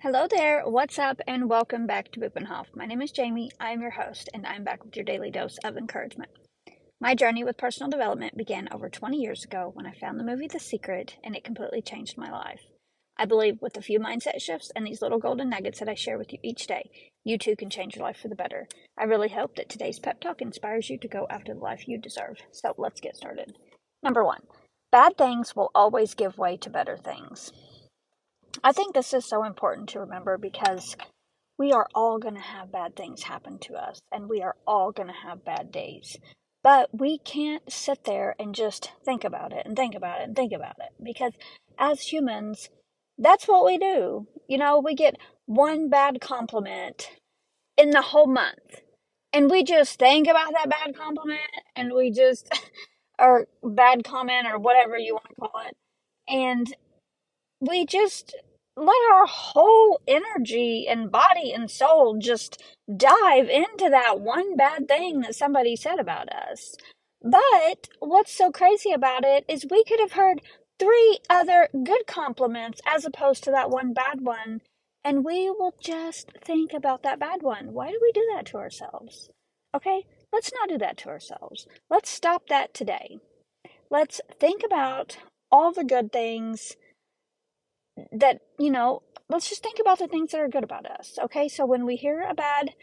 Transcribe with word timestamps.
Hello 0.00 0.28
there, 0.30 0.62
what's 0.64 0.96
up, 0.96 1.20
and 1.26 1.50
welcome 1.50 1.84
back 1.84 2.12
to 2.12 2.20
Bupenhof. 2.20 2.66
My 2.72 2.86
name 2.86 3.02
is 3.02 3.10
Jamie, 3.10 3.50
I 3.58 3.72
am 3.72 3.80
your 3.80 3.90
host, 3.90 4.28
and 4.32 4.46
I'm 4.46 4.62
back 4.62 4.84
with 4.84 4.94
your 4.94 5.04
daily 5.04 5.28
dose 5.28 5.58
of 5.64 5.76
encouragement. 5.76 6.30
My 7.00 7.16
journey 7.16 7.42
with 7.42 7.56
personal 7.56 7.90
development 7.90 8.36
began 8.36 8.68
over 8.70 8.88
20 8.88 9.16
years 9.16 9.42
ago 9.42 9.72
when 9.74 9.86
I 9.86 9.98
found 10.00 10.20
the 10.20 10.24
movie 10.24 10.46
The 10.46 10.60
Secret, 10.60 11.16
and 11.24 11.34
it 11.34 11.42
completely 11.42 11.82
changed 11.82 12.16
my 12.16 12.30
life. 12.30 12.60
I 13.16 13.24
believe 13.24 13.60
with 13.60 13.76
a 13.76 13.82
few 13.82 13.98
mindset 13.98 14.40
shifts 14.40 14.70
and 14.76 14.86
these 14.86 15.02
little 15.02 15.18
golden 15.18 15.50
nuggets 15.50 15.80
that 15.80 15.88
I 15.88 15.94
share 15.94 16.16
with 16.16 16.32
you 16.32 16.38
each 16.44 16.68
day, 16.68 16.88
you 17.24 17.36
too 17.36 17.56
can 17.56 17.68
change 17.68 17.96
your 17.96 18.04
life 18.04 18.18
for 18.22 18.28
the 18.28 18.36
better. 18.36 18.68
I 18.96 19.02
really 19.02 19.30
hope 19.30 19.56
that 19.56 19.68
today's 19.68 19.98
pep 19.98 20.20
talk 20.20 20.40
inspires 20.40 20.88
you 20.88 20.98
to 20.98 21.08
go 21.08 21.26
after 21.28 21.54
the 21.54 21.60
life 21.60 21.88
you 21.88 21.98
deserve. 21.98 22.36
So 22.52 22.72
let's 22.78 23.00
get 23.00 23.16
started. 23.16 23.56
Number 24.04 24.24
one, 24.24 24.42
bad 24.92 25.18
things 25.18 25.56
will 25.56 25.72
always 25.74 26.14
give 26.14 26.38
way 26.38 26.56
to 26.58 26.70
better 26.70 26.96
things. 26.96 27.50
I 28.62 28.72
think 28.72 28.94
this 28.94 29.14
is 29.14 29.28
so 29.28 29.44
important 29.44 29.88
to 29.90 30.00
remember 30.00 30.36
because 30.38 30.96
we 31.58 31.72
are 31.72 31.86
all 31.94 32.18
going 32.18 32.34
to 32.34 32.40
have 32.40 32.72
bad 32.72 32.96
things 32.96 33.24
happen 33.24 33.58
to 33.60 33.74
us 33.74 34.00
and 34.12 34.28
we 34.28 34.42
are 34.42 34.56
all 34.66 34.92
going 34.92 35.08
to 35.08 35.28
have 35.28 35.44
bad 35.44 35.70
days. 35.70 36.16
But 36.62 36.90
we 36.92 37.18
can't 37.18 37.70
sit 37.70 38.04
there 38.04 38.34
and 38.38 38.54
just 38.54 38.92
think 39.04 39.24
about 39.24 39.52
it 39.52 39.64
and 39.64 39.76
think 39.76 39.94
about 39.94 40.20
it 40.20 40.24
and 40.24 40.36
think 40.36 40.52
about 40.52 40.76
it 40.78 40.92
because 41.02 41.32
as 41.78 42.00
humans, 42.00 42.68
that's 43.16 43.46
what 43.46 43.64
we 43.64 43.78
do. 43.78 44.26
You 44.48 44.58
know, 44.58 44.78
we 44.78 44.94
get 44.94 45.16
one 45.46 45.88
bad 45.88 46.20
compliment 46.20 47.10
in 47.76 47.90
the 47.90 48.02
whole 48.02 48.26
month 48.26 48.82
and 49.32 49.50
we 49.50 49.62
just 49.62 49.98
think 49.98 50.26
about 50.26 50.52
that 50.52 50.70
bad 50.70 50.96
compliment 50.96 51.40
and 51.76 51.92
we 51.92 52.10
just, 52.10 52.52
or 53.18 53.46
bad 53.62 54.04
comment 54.04 54.46
or 54.46 54.58
whatever 54.58 54.98
you 54.98 55.14
want 55.14 55.28
to 55.28 55.34
call 55.34 55.62
it. 55.66 55.76
And 56.28 56.74
we 57.60 57.86
just 57.86 58.34
let 58.78 59.12
our 59.12 59.26
whole 59.26 60.00
energy 60.06 60.86
and 60.88 61.10
body 61.10 61.52
and 61.52 61.70
soul 61.70 62.18
just 62.18 62.62
dive 62.96 63.48
into 63.48 63.88
that 63.90 64.20
one 64.20 64.56
bad 64.56 64.88
thing 64.88 65.20
that 65.20 65.34
somebody 65.34 65.76
said 65.76 65.98
about 65.98 66.28
us. 66.32 66.76
But 67.22 67.88
what's 67.98 68.32
so 68.32 68.50
crazy 68.52 68.92
about 68.92 69.24
it 69.24 69.44
is 69.48 69.66
we 69.70 69.84
could 69.84 70.00
have 70.00 70.12
heard 70.12 70.40
three 70.78 71.18
other 71.28 71.68
good 71.72 72.06
compliments 72.06 72.80
as 72.86 73.04
opposed 73.04 73.42
to 73.44 73.50
that 73.50 73.70
one 73.70 73.92
bad 73.92 74.20
one, 74.20 74.60
and 75.04 75.24
we 75.24 75.50
will 75.50 75.74
just 75.80 76.30
think 76.44 76.72
about 76.72 77.02
that 77.02 77.18
bad 77.18 77.42
one. 77.42 77.72
Why 77.72 77.90
do 77.90 77.98
we 78.00 78.12
do 78.12 78.26
that 78.34 78.46
to 78.46 78.58
ourselves? 78.58 79.30
Okay, 79.74 80.04
let's 80.32 80.52
not 80.54 80.68
do 80.68 80.78
that 80.78 80.96
to 80.98 81.08
ourselves. 81.08 81.66
Let's 81.90 82.10
stop 82.10 82.48
that 82.48 82.72
today. 82.72 83.18
Let's 83.90 84.20
think 84.38 84.62
about 84.64 85.18
all 85.50 85.72
the 85.72 85.84
good 85.84 86.12
things 86.12 86.76
that, 88.12 88.40
you 88.58 88.70
know, 88.70 89.02
let's 89.28 89.48
just 89.48 89.62
think 89.62 89.78
about 89.78 89.98
the 89.98 90.08
things 90.08 90.32
that 90.32 90.40
are 90.40 90.48
good 90.48 90.64
about 90.64 90.86
us. 90.86 91.18
Okay? 91.22 91.48
So 91.48 91.66
when 91.66 91.84
we 91.86 91.96
hear 91.96 92.22
a 92.22 92.34
bad 92.34 92.74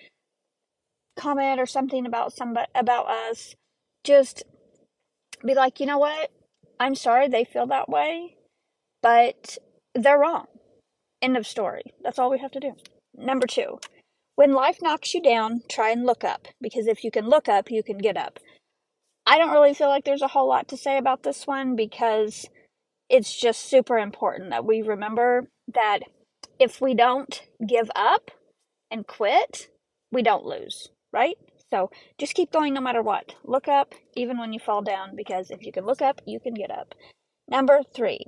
comment 1.17 1.59
or 1.59 1.65
something 1.65 2.05
about 2.05 2.33
somebody 2.33 2.67
about 2.75 3.07
us, 3.07 3.55
just 4.03 4.43
be 5.43 5.53
like, 5.53 5.79
"You 5.79 5.85
know 5.85 5.97
what? 5.97 6.31
I'm 6.79 6.95
sorry 6.95 7.27
they 7.27 7.43
feel 7.43 7.67
that 7.67 7.89
way, 7.89 8.37
but 9.01 9.57
they're 9.93 10.19
wrong." 10.19 10.47
End 11.21 11.37
of 11.37 11.47
story. 11.47 11.93
That's 12.01 12.19
all 12.19 12.29
we 12.29 12.39
have 12.39 12.51
to 12.51 12.59
do. 12.59 12.75
Number 13.13 13.47
2. 13.47 13.79
When 14.35 14.51
life 14.51 14.81
knocks 14.81 15.13
you 15.13 15.21
down, 15.21 15.63
try 15.69 15.91
and 15.91 16.05
look 16.05 16.23
up 16.23 16.49
because 16.59 16.87
if 16.87 17.03
you 17.03 17.11
can 17.11 17.29
look 17.29 17.47
up, 17.47 17.71
you 17.71 17.81
can 17.81 17.97
get 17.97 18.17
up. 18.17 18.39
I 19.25 19.37
don't 19.37 19.51
really 19.51 19.73
feel 19.73 19.87
like 19.87 20.03
there's 20.03 20.21
a 20.21 20.27
whole 20.27 20.47
lot 20.47 20.67
to 20.67 20.77
say 20.77 20.97
about 20.97 21.23
this 21.23 21.47
one 21.47 21.75
because 21.75 22.47
it's 23.09 23.39
just 23.39 23.69
super 23.69 23.97
important 23.97 24.49
that 24.49 24.65
we 24.65 24.81
remember 24.81 25.47
that 25.73 25.99
if 26.59 26.81
we 26.81 26.93
don't 26.93 27.43
give 27.65 27.89
up 27.95 28.31
and 28.89 29.07
quit, 29.07 29.67
we 30.11 30.21
don't 30.21 30.45
lose, 30.45 30.89
right? 31.11 31.35
So 31.69 31.89
just 32.17 32.35
keep 32.35 32.51
going 32.51 32.73
no 32.73 32.81
matter 32.81 33.01
what. 33.01 33.35
Look 33.43 33.67
up 33.67 33.93
even 34.15 34.37
when 34.37 34.53
you 34.53 34.59
fall 34.59 34.81
down 34.81 35.15
because 35.15 35.51
if 35.51 35.65
you 35.65 35.71
can 35.71 35.85
look 35.85 36.01
up, 36.01 36.21
you 36.25 36.39
can 36.39 36.53
get 36.53 36.71
up. 36.71 36.95
Number 37.47 37.81
three, 37.83 38.25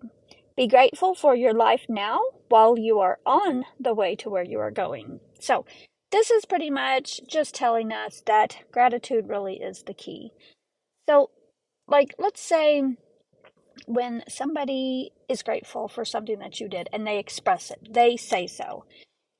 be 0.55 0.67
grateful 0.67 1.15
for 1.15 1.35
your 1.35 1.53
life 1.53 1.85
now 1.87 2.19
while 2.49 2.77
you 2.77 2.99
are 2.99 3.19
on 3.25 3.63
the 3.79 3.93
way 3.93 4.15
to 4.17 4.29
where 4.29 4.43
you 4.43 4.59
are 4.59 4.71
going. 4.71 5.19
So 5.39 5.65
this 6.11 6.31
is 6.31 6.45
pretty 6.45 6.69
much 6.69 7.21
just 7.27 7.53
telling 7.53 7.91
us 7.91 8.21
that 8.25 8.57
gratitude 8.71 9.27
really 9.27 9.55
is 9.55 9.83
the 9.83 9.93
key. 9.93 10.31
So, 11.07 11.29
like, 11.87 12.15
let's 12.17 12.41
say 12.41 12.97
when 13.87 14.23
somebody 14.29 15.11
is 15.29 15.43
grateful 15.43 15.89
for 15.89 16.05
something 16.05 16.39
that 16.39 16.61
you 16.61 16.69
did 16.69 16.89
and 16.93 17.07
they 17.07 17.19
express 17.19 17.71
it, 17.71 17.89
they 17.93 18.17
say 18.17 18.47
so, 18.47 18.85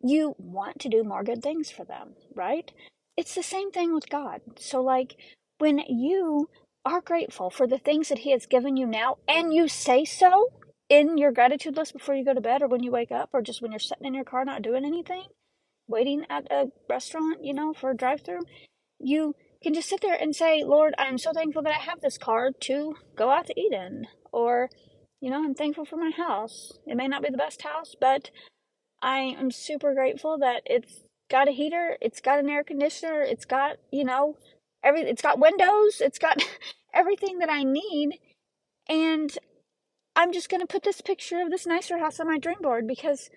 you 0.02 0.36
want 0.40 0.80
to 0.80 0.90
do 0.90 1.04
more 1.04 1.24
good 1.24 1.44
things 1.44 1.72
for 1.72 1.86
them, 1.86 2.16
right? 2.36 2.72
It's 3.18 3.36
the 3.36 3.44
same 3.44 3.72
thing 3.72 3.94
with 3.94 4.10
God. 4.10 4.42
So, 4.58 4.82
like, 4.82 5.18
when 5.60 5.80
you 5.90 6.50
are 6.86 7.02
grateful 7.02 7.52
for 7.52 7.68
the 7.68 7.80
things 7.80 8.10
that 8.10 8.20
He 8.20 8.32
has 8.32 8.48
given 8.48 8.78
you 8.78 8.88
now 8.88 9.18
and 9.28 9.54
you 9.54 9.68
say 9.68 10.06
so 10.06 10.50
in 10.90 11.18
your 11.18 11.34
gratitude 11.34 11.78
list 11.78 11.94
before 11.94 12.16
you 12.16 12.26
go 12.26 12.34
to 12.34 12.42
bed 12.42 12.64
or 12.64 12.70
when 12.70 12.84
you 12.84 12.92
wake 12.92 13.12
up 13.12 13.32
or 13.34 13.42
just 13.42 13.62
when 13.62 13.72
you're 13.72 13.80
sitting 13.80 14.08
in 14.08 14.16
your 14.16 14.26
car 14.26 14.46
not 14.46 14.64
doing 14.64 14.86
anything, 14.86 15.26
waiting 15.88 16.26
at 16.30 16.52
a 16.52 16.68
restaurant, 16.90 17.44
you 17.44 17.54
know, 17.54 17.74
for 17.74 17.92
a 17.92 17.98
drive 17.98 18.22
through, 18.22 18.42
you 19.00 19.36
can 19.64 19.74
just 19.74 19.90
sit 19.90 20.02
there 20.02 20.18
and 20.20 20.36
say, 20.36 20.64
Lord, 20.66 20.96
I'm 20.98 21.18
so 21.18 21.34
thankful 21.34 21.64
that 21.64 21.74
I 21.76 21.82
have 21.84 22.02
this 22.02 22.18
car 22.18 22.52
to 22.62 22.96
go 23.18 23.32
out 23.32 23.48
to 23.48 23.60
eat 23.60 23.74
in. 23.74 24.08
Or, 24.38 24.70
you 25.20 25.32
know, 25.32 25.44
I'm 25.44 25.56
thankful 25.56 25.84
for 25.84 25.98
my 25.98 26.12
house. 26.12 26.74
It 26.86 26.96
may 26.96 27.08
not 27.08 27.24
be 27.24 27.30
the 27.32 27.38
best 27.38 27.64
house, 27.64 27.96
but 28.00 28.30
I 29.02 29.18
am 29.18 29.50
super 29.50 29.96
grateful 29.96 30.38
that 30.38 30.62
it's 30.68 31.02
got 31.28 31.48
a 31.48 31.52
heater, 31.52 31.98
it's 32.02 32.22
got 32.22 32.38
an 32.38 32.48
air 32.48 32.64
conditioner, 32.64 33.22
it's 33.24 33.46
got, 33.46 33.78
you 33.92 34.04
know, 34.06 34.38
every 34.84 35.02
it's 35.02 35.24
got 35.24 35.40
windows, 35.40 36.02
it's 36.02 36.20
got 36.20 36.44
everything 36.94 37.40
that 37.40 37.50
I 37.50 37.64
need. 37.64 38.20
And 38.88 39.36
I'm 40.16 40.32
just 40.32 40.50
going 40.50 40.62
to 40.62 40.68
put 40.68 40.84
this 40.84 41.02
picture 41.02 41.42
of 41.42 41.50
this 41.50 41.66
nicer 41.66 41.98
house 41.98 42.20
on 42.20 42.28
my 42.28 42.38
dream 42.38 42.62
board 42.62 42.88
because 42.88 43.32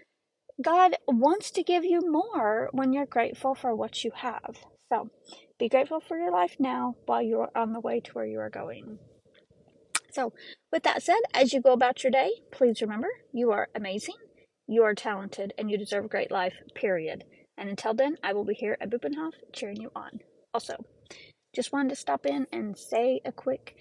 God 0.62 0.96
wants 1.08 1.50
to 1.52 1.62
give 1.62 1.84
you 1.84 2.00
more 2.02 2.68
when 2.72 2.92
you're 2.92 3.06
grateful 3.06 3.54
for 3.54 3.74
what 3.74 4.04
you 4.04 4.10
have. 4.16 4.56
So, 4.92 5.08
be 5.58 5.70
grateful 5.70 6.00
for 6.00 6.18
your 6.18 6.32
life 6.32 6.56
now 6.58 6.96
while 7.06 7.22
you're 7.22 7.50
on 7.56 7.72
the 7.72 7.80
way 7.80 8.00
to 8.00 8.12
where 8.12 8.26
you 8.26 8.40
are 8.40 8.50
going. 8.50 8.98
So, 10.12 10.32
with 10.72 10.82
that 10.84 11.02
said, 11.02 11.20
as 11.32 11.52
you 11.52 11.60
go 11.60 11.72
about 11.72 12.02
your 12.02 12.10
day, 12.10 12.30
please 12.50 12.82
remember 12.82 13.08
you 13.32 13.50
are 13.52 13.68
amazing, 13.74 14.16
you 14.66 14.82
are 14.82 14.94
talented, 14.94 15.52
and 15.58 15.70
you 15.70 15.78
deserve 15.78 16.04
a 16.04 16.08
great 16.08 16.30
life, 16.30 16.54
period. 16.74 17.24
And 17.56 17.68
until 17.68 17.94
then, 17.94 18.16
I 18.22 18.32
will 18.32 18.44
be 18.44 18.54
here 18.54 18.76
at 18.80 18.90
Bupenhof 18.90 19.32
cheering 19.52 19.80
you 19.80 19.90
on. 19.94 20.20
Also, 20.54 20.76
just 21.54 21.72
wanted 21.72 21.90
to 21.90 21.96
stop 21.96 22.26
in 22.26 22.46
and 22.52 22.76
say 22.76 23.20
a 23.24 23.32
quick 23.32 23.76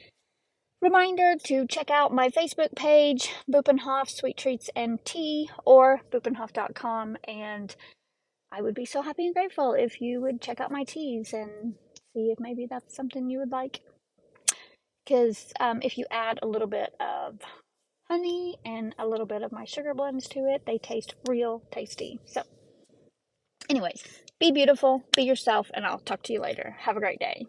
reminder 0.82 1.36
to 1.44 1.68
check 1.68 1.90
out 1.92 2.14
my 2.14 2.30
Facebook 2.30 2.76
page, 2.76 3.32
Bupenhof 3.52 4.10
Sweet 4.10 4.38
Treats 4.38 4.70
and 4.76 5.04
Tea, 5.06 5.50
or 5.66 6.02
bupenhof.com. 6.12 7.18
And 7.26 7.76
I 8.52 8.62
would 8.62 8.76
be 8.76 8.86
so 8.86 9.02
happy 9.02 9.26
and 9.26 9.36
grateful 9.36 9.74
if 9.74 10.02
you 10.02 10.22
would 10.22 10.42
check 10.42 10.60
out 10.60 10.72
my 10.72 10.84
teas 10.84 11.34
and 11.34 11.76
see 12.14 12.32
if 12.32 12.40
maybe 12.40 12.68
that's 12.70 12.96
something 12.96 13.30
you 13.30 13.40
would 13.40 13.52
like. 13.52 13.82
Because 15.10 15.54
um, 15.60 15.82
if 15.84 15.98
you 15.98 16.06
add 16.12 16.40
a 16.44 16.48
little 16.48 16.68
bit 16.68 16.94
of 17.02 17.40
honey 18.10 18.58
and 18.66 18.96
a 19.00 19.08
little 19.08 19.26
bit 19.26 19.42
of 19.42 19.52
my 19.52 19.66
sugar 19.66 19.96
blends 19.96 20.28
to 20.30 20.42
it, 20.42 20.68
they 20.68 20.78
taste 20.78 21.16
real 21.28 21.64
tasty. 21.72 22.20
So, 22.26 22.44
anyways, 23.70 24.04
be 24.40 24.52
beautiful, 24.52 25.04
be 25.16 25.24
yourself, 25.24 25.72
and 25.74 25.86
I'll 25.86 26.00
talk 26.00 26.24
to 26.24 26.34
you 26.34 26.42
later. 26.42 26.78
Have 26.82 26.98
a 26.98 27.02
great 27.02 27.20
day. 27.20 27.48